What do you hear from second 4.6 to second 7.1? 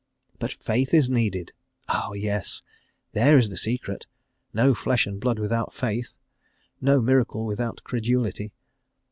flesh and blood without faith; no